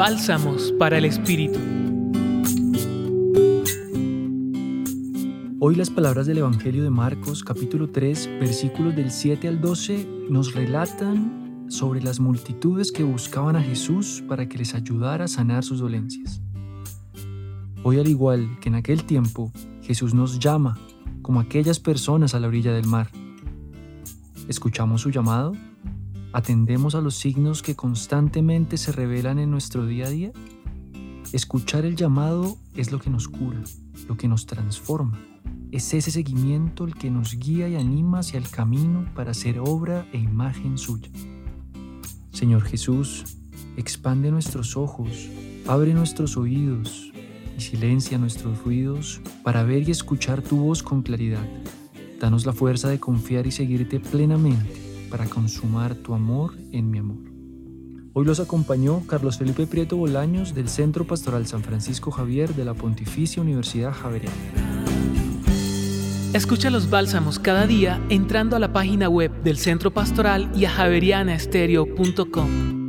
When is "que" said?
12.92-13.02, 14.48-14.56, 18.62-18.70, 27.60-27.74, 33.00-33.10, 34.16-34.28, 36.94-37.10